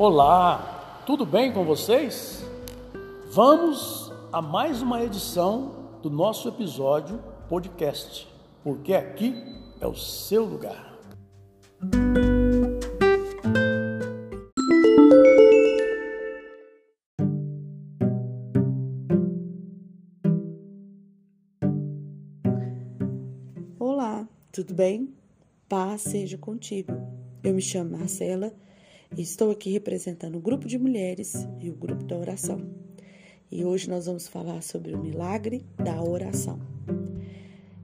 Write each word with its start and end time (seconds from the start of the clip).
Olá, 0.00 1.02
tudo 1.04 1.26
bem 1.26 1.52
com 1.52 1.64
vocês? 1.64 2.44
Vamos 3.32 4.12
a 4.32 4.40
mais 4.40 4.80
uma 4.80 5.02
edição 5.02 5.98
do 6.00 6.08
nosso 6.08 6.48
episódio 6.48 7.20
podcast, 7.48 8.28
porque 8.62 8.94
aqui 8.94 9.34
é 9.80 9.88
o 9.88 9.96
seu 9.96 10.44
lugar. 10.44 10.96
Olá, 23.80 24.28
tudo 24.52 24.74
bem? 24.74 25.12
Paz 25.68 26.02
seja 26.02 26.38
contigo. 26.38 26.92
Eu 27.42 27.52
me 27.52 27.60
chamo 27.60 27.98
Marcela 27.98 28.52
estou 29.16 29.50
aqui 29.50 29.70
representando 29.70 30.36
o 30.36 30.40
grupo 30.40 30.66
de 30.66 30.78
mulheres 30.78 31.46
e 31.60 31.70
o 31.70 31.74
grupo 31.74 32.04
da 32.04 32.16
oração. 32.16 32.60
E 33.50 33.64
hoje 33.64 33.88
nós 33.88 34.06
vamos 34.06 34.28
falar 34.28 34.62
sobre 34.62 34.94
o 34.94 34.98
milagre 34.98 35.64
da 35.76 36.02
oração. 36.02 36.60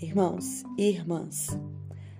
Irmãos 0.00 0.62
e 0.78 0.88
irmãs, 0.88 1.48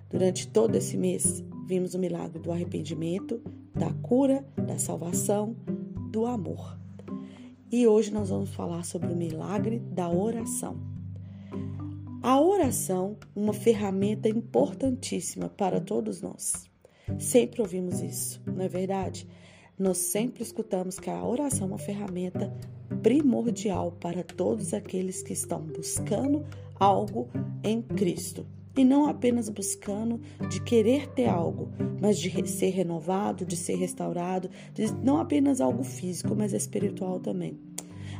durante 0.09 0.47
todo 0.47 0.75
esse 0.75 0.97
mês 0.97 1.43
vimos 1.65 1.93
o 1.93 1.99
milagre 1.99 2.39
do 2.39 2.51
arrependimento, 2.51 3.41
da 3.73 3.93
cura, 3.93 4.45
da 4.67 4.77
salvação, 4.77 5.55
do 6.11 6.25
amor. 6.25 6.77
E 7.71 7.87
hoje 7.87 8.11
nós 8.11 8.29
vamos 8.29 8.49
falar 8.49 8.83
sobre 8.83 9.13
o 9.13 9.15
milagre 9.15 9.79
da 9.79 10.09
oração. 10.09 10.77
A 12.21 12.41
oração, 12.41 13.15
uma 13.33 13.53
ferramenta 13.53 14.27
importantíssima 14.27 15.47
para 15.47 15.79
todos 15.79 16.21
nós. 16.21 16.69
Sempre 17.17 17.61
ouvimos 17.61 18.01
isso, 18.01 18.41
não 18.45 18.63
é 18.63 18.67
verdade? 18.67 19.27
Nós 19.77 19.97
sempre 19.97 20.43
escutamos 20.43 20.99
que 20.99 21.09
a 21.09 21.25
oração 21.25 21.63
é 21.67 21.71
uma 21.71 21.77
ferramenta 21.77 22.53
primordial 23.01 23.93
para 23.93 24.23
todos 24.23 24.73
aqueles 24.73 25.23
que 25.23 25.31
estão 25.31 25.61
buscando 25.61 26.45
algo 26.77 27.29
em 27.63 27.81
Cristo. 27.81 28.45
E 28.75 28.83
não 28.83 29.07
apenas 29.07 29.47
buscando 29.47 30.19
de 30.49 30.61
querer 30.61 31.07
ter 31.07 31.27
algo, 31.27 31.69
mas 32.01 32.19
de 32.19 32.49
ser 32.49 32.69
renovado, 32.71 33.45
de 33.45 33.55
ser 33.55 33.75
restaurado, 33.75 34.49
de 34.73 34.91
não 35.03 35.17
apenas 35.17 35.61
algo 35.61 35.83
físico, 35.83 36.35
mas 36.35 36.53
espiritual 36.53 37.19
também. 37.19 37.57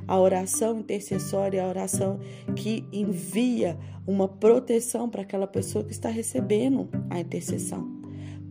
A 0.07 0.17
oração 0.17 0.79
intercessória 0.79 1.59
é 1.59 1.61
a 1.61 1.67
oração 1.67 2.19
que 2.55 2.85
envia 2.91 3.77
uma 4.07 4.27
proteção 4.27 5.09
para 5.09 5.21
aquela 5.21 5.45
pessoa 5.45 5.83
que 5.83 5.91
está 5.91 6.09
recebendo 6.09 6.89
a 7.09 7.19
intercessão 7.19 7.98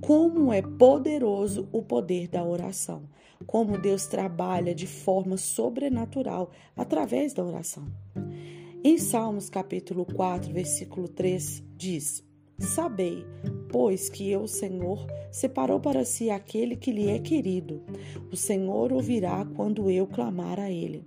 como 0.00 0.52
é 0.52 0.62
poderoso 0.62 1.68
o 1.72 1.82
poder 1.82 2.28
da 2.28 2.44
oração, 2.44 3.02
como 3.46 3.78
Deus 3.78 4.06
trabalha 4.06 4.74
de 4.74 4.86
forma 4.86 5.36
sobrenatural 5.36 6.50
através 6.76 7.32
da 7.32 7.44
oração. 7.44 7.86
Em 8.82 8.96
Salmos 8.96 9.50
capítulo 9.50 10.04
4, 10.04 10.52
versículo 10.52 11.08
3 11.08 11.62
diz: 11.76 12.24
Sabei, 12.58 13.24
pois 13.70 14.08
que 14.08 14.30
eu, 14.30 14.46
Senhor, 14.46 15.06
separou 15.30 15.80
para 15.80 16.04
si 16.04 16.30
aquele 16.30 16.76
que 16.76 16.90
lhe 16.90 17.08
é 17.08 17.18
querido. 17.18 17.82
O 18.32 18.36
Senhor 18.36 18.92
ouvirá 18.92 19.44
quando 19.56 19.90
eu 19.90 20.06
clamar 20.06 20.58
a 20.58 20.70
ele. 20.70 21.06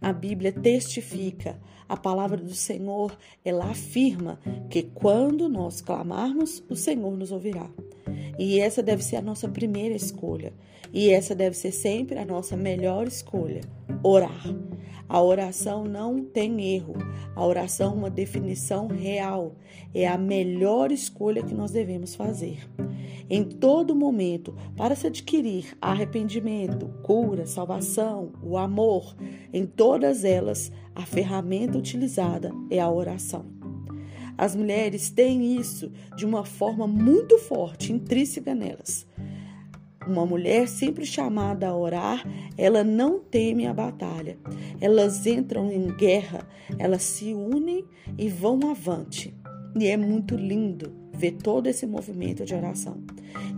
A 0.00 0.12
Bíblia 0.12 0.52
testifica, 0.52 1.58
a 1.88 1.96
palavra 1.96 2.36
do 2.36 2.54
Senhor, 2.54 3.16
ela 3.44 3.70
afirma 3.70 4.38
que 4.70 4.82
quando 4.82 5.48
nós 5.48 5.80
clamarmos, 5.80 6.62
o 6.68 6.76
Senhor 6.76 7.16
nos 7.16 7.32
ouvirá. 7.32 7.68
E 8.38 8.60
essa 8.60 8.82
deve 8.82 9.02
ser 9.02 9.16
a 9.16 9.22
nossa 9.22 9.48
primeira 9.48 9.94
escolha. 9.94 10.52
E 10.92 11.10
essa 11.10 11.34
deve 11.34 11.56
ser 11.56 11.72
sempre 11.72 12.18
a 12.18 12.24
nossa 12.24 12.56
melhor 12.56 13.06
escolha: 13.06 13.60
orar. 14.02 14.54
A 15.08 15.22
oração 15.22 15.84
não 15.84 16.22
tem 16.22 16.74
erro. 16.74 16.94
A 17.34 17.44
oração 17.44 17.92
é 17.92 17.96
uma 17.96 18.10
definição 18.10 18.86
real. 18.86 19.56
É 19.94 20.06
a 20.06 20.18
melhor 20.18 20.92
escolha 20.92 21.42
que 21.42 21.54
nós 21.54 21.70
devemos 21.70 22.14
fazer 22.14 22.68
em 23.30 23.44
todo 23.44 23.94
momento 23.94 24.54
para 24.76 24.94
se 24.94 25.06
adquirir 25.06 25.76
arrependimento, 25.80 26.88
cura, 27.02 27.46
salvação, 27.46 28.32
o 28.42 28.56
amor. 28.56 29.14
Em 29.52 29.66
todas 29.66 30.24
elas, 30.24 30.72
a 30.94 31.04
ferramenta 31.04 31.78
utilizada 31.78 32.52
é 32.70 32.80
a 32.80 32.90
oração. 32.90 33.57
As 34.38 34.54
mulheres 34.54 35.10
têm 35.10 35.56
isso 35.58 35.90
de 36.16 36.24
uma 36.24 36.44
forma 36.44 36.86
muito 36.86 37.36
forte, 37.38 37.92
intrínseca 37.92 38.54
nelas. 38.54 39.04
Uma 40.06 40.24
mulher 40.24 40.68
sempre 40.68 41.04
chamada 41.04 41.68
a 41.68 41.76
orar, 41.76 42.24
ela 42.56 42.84
não 42.84 43.18
teme 43.18 43.66
a 43.66 43.74
batalha. 43.74 44.38
Elas 44.80 45.26
entram 45.26 45.70
em 45.72 45.88
guerra, 45.96 46.48
elas 46.78 47.02
se 47.02 47.34
unem 47.34 47.84
e 48.16 48.28
vão 48.28 48.70
avante. 48.70 49.34
E 49.78 49.86
é 49.88 49.96
muito 49.96 50.36
lindo 50.36 50.96
ver 51.12 51.32
todo 51.32 51.66
esse 51.66 51.84
movimento 51.84 52.44
de 52.44 52.54
oração. 52.54 53.02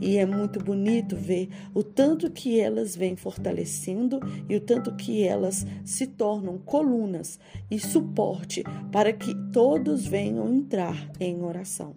E 0.00 0.16
é 0.16 0.26
muito 0.26 0.58
bonito 0.62 1.16
ver 1.16 1.48
o 1.74 1.82
tanto 1.82 2.30
que 2.30 2.58
elas 2.58 2.96
vêm 2.96 3.16
fortalecendo 3.16 4.20
e 4.48 4.56
o 4.56 4.60
tanto 4.60 4.94
que 4.94 5.22
elas 5.22 5.66
se 5.84 6.06
tornam 6.06 6.58
colunas 6.58 7.38
e 7.70 7.78
suporte 7.78 8.62
para 8.90 9.12
que 9.12 9.34
todos 9.52 10.06
venham 10.06 10.52
entrar 10.52 11.10
em 11.18 11.42
oração. 11.42 11.94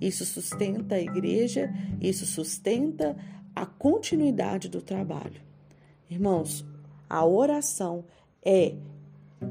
Isso 0.00 0.24
sustenta 0.24 0.96
a 0.96 1.00
igreja, 1.00 1.72
isso 2.00 2.26
sustenta 2.26 3.16
a 3.54 3.64
continuidade 3.66 4.68
do 4.68 4.80
trabalho. 4.80 5.40
Irmãos, 6.10 6.64
a 7.08 7.24
oração 7.24 8.04
é 8.44 8.74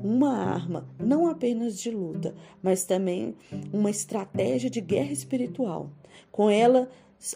uma 0.03 0.38
arma 0.38 0.88
não 1.00 1.27
apenas 1.27 1.77
de 1.77 1.91
luta, 1.91 2.33
mas 2.61 2.85
também 2.85 3.35
uma 3.73 3.89
estratégia 3.89 4.69
de 4.69 4.79
guerra 4.79 5.11
espiritual. 5.11 5.89
Com 6.31 6.50
ela, 6.50 6.89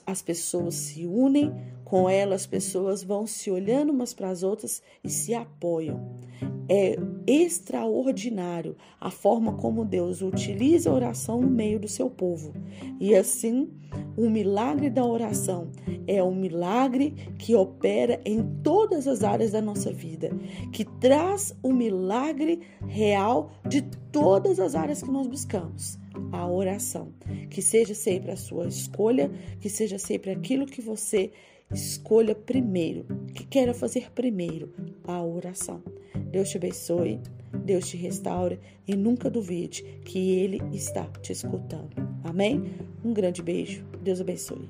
as 0.06 0.22
pessoas 0.22 0.76
se 0.76 1.06
unem, 1.06 1.54
com 1.84 2.10
ela 2.10 2.36
as 2.36 2.46
pessoas 2.46 3.04
vão 3.04 3.28
se 3.28 3.52
olhando 3.52 3.92
umas 3.92 4.14
para 4.14 4.30
as 4.30 4.44
outras 4.44 4.82
e 5.04 5.10
se 5.10 5.34
apoiam. 5.34 6.16
É 6.68 6.98
extraordinário 7.28 8.76
a 9.00 9.12
forma 9.12 9.54
como 9.54 9.86
Deus 9.86 10.22
utiliza 10.22 10.90
a 10.90 10.94
oração 10.94 11.42
no 11.42 11.50
meio 11.50 11.80
do 11.80 11.88
seu 11.88 12.10
povo. 12.10 12.54
E 13.00 13.14
assim, 13.16 13.70
o 14.18 14.30
milagre 14.30 14.90
da 14.90 15.06
oração 15.06 15.72
é 16.08 16.24
um 16.24 16.34
milagre 16.34 17.12
que 17.38 17.56
opera 17.56 18.20
em 18.26 18.44
todas 18.64 19.08
as 19.08 19.24
áreas 19.24 19.52
da 19.52 19.62
nossa 19.62 19.92
vida, 19.92 20.30
que 20.72 20.86
traz 20.86 21.56
o 21.62 21.72
milagre 21.72 22.62
real 22.88 23.52
de 23.68 23.82
todas 24.12 24.60
as 24.60 24.76
áreas 24.76 25.02
que 25.02 25.12
nós 25.12 25.28
buscamos 25.28 26.00
a 26.32 26.48
oração. 26.48 27.14
Que 27.50 27.62
seja 27.62 27.94
sempre 27.94 28.32
a 28.32 28.38
sua 28.38 28.68
escolha, 28.68 29.32
que 29.60 29.70
seja 29.70 29.98
sempre 29.98 30.32
aquilo 30.32 30.66
que 30.66 30.82
você 30.82 31.32
escolha 31.72 32.36
primeiro, 32.36 33.06
que 33.34 33.46
queira 33.46 33.74
fazer 33.74 34.12
primeiro, 34.12 34.72
a 35.04 35.24
oração. 35.24 35.82
Deus 36.36 36.50
te 36.50 36.58
abençoe, 36.58 37.22
Deus 37.64 37.88
te 37.88 37.96
restaure 37.96 38.60
e 38.86 38.94
nunca 38.94 39.30
duvide 39.30 39.82
que 40.04 40.32
Ele 40.32 40.62
está 40.76 41.06
te 41.22 41.32
escutando. 41.32 41.96
Amém? 42.26 42.74
Um 43.06 43.14
grande 43.14 43.42
beijo, 43.42 43.86
Deus 44.04 44.20
abençoe. 44.20 44.68